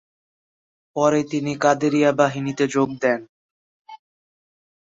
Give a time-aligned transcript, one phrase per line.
[0.95, 3.19] পরে তিনি কাদেরিয়া বাহিনীতে যোগ দেন।